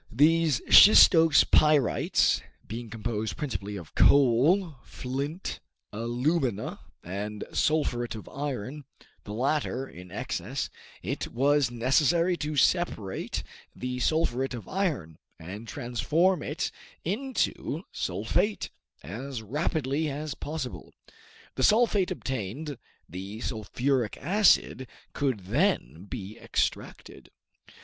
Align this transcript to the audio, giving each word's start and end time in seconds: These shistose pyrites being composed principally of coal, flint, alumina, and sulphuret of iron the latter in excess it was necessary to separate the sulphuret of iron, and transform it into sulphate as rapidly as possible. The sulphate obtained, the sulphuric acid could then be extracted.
These 0.11 0.61
shistose 0.67 1.43
pyrites 1.43 2.41
being 2.67 2.89
composed 2.89 3.37
principally 3.37 3.75
of 3.75 3.93
coal, 3.93 4.77
flint, 4.83 5.59
alumina, 5.93 6.79
and 7.03 7.43
sulphuret 7.53 8.15
of 8.15 8.27
iron 8.27 8.85
the 9.25 9.33
latter 9.33 9.87
in 9.87 10.09
excess 10.09 10.71
it 11.03 11.27
was 11.27 11.69
necessary 11.69 12.35
to 12.37 12.55
separate 12.55 13.43
the 13.75 13.99
sulphuret 13.99 14.55
of 14.55 14.67
iron, 14.67 15.19
and 15.37 15.67
transform 15.67 16.41
it 16.41 16.71
into 17.05 17.83
sulphate 17.91 18.71
as 19.03 19.43
rapidly 19.43 20.09
as 20.09 20.33
possible. 20.33 20.95
The 21.53 21.61
sulphate 21.63 22.09
obtained, 22.09 22.79
the 23.07 23.39
sulphuric 23.41 24.17
acid 24.17 24.87
could 25.13 25.41
then 25.41 26.05
be 26.09 26.39
extracted. 26.39 27.29